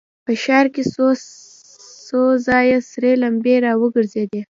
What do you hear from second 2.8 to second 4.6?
سرې لمبې را وګرځېدې.